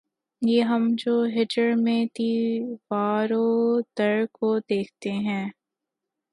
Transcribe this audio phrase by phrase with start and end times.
[0.41, 5.45] یہ ہم جو ہجر میں دیوار و در کو دیکھتے ہیں